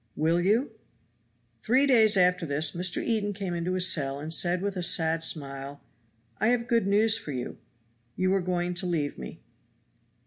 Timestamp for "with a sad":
4.63-5.23